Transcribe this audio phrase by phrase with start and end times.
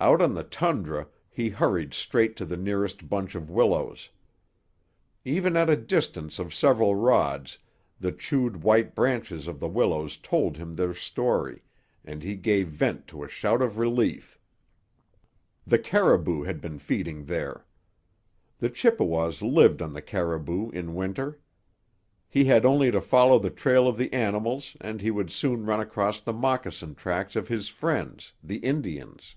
[0.00, 4.10] Out on the tundra he hurried straight to the nearest bunch of willows.
[5.24, 7.58] Even at a distance of several rods
[7.98, 11.62] the chewed white branches of the willows told him their story,
[12.04, 14.38] and he gave vent to a shout of relief.
[15.66, 17.64] The caribou had been feeding there.
[18.58, 21.40] The Chippewas lived on the caribou in Winter.
[22.28, 25.80] He had only to follow the trail of the animals and he would soon run
[25.80, 29.36] across the moccasin tracks of his friends, the Indians.